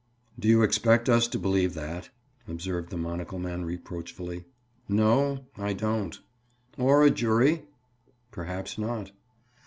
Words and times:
"Do 0.39 0.47
you 0.47 0.63
expect 0.63 1.09
us 1.09 1.27
to 1.27 1.37
believe 1.37 1.75
that?" 1.75 2.09
observed 2.47 2.89
the 2.89 2.97
monocle 2.97 3.37
man 3.37 3.65
reproachfully. 3.65 4.45
"No, 4.89 5.45
I 5.57 5.73
don't." 5.73 6.19
"Or 6.75 7.03
a 7.05 7.11
jury?" 7.11 7.65
"Perhaps 8.31 8.79
not." 8.79 9.11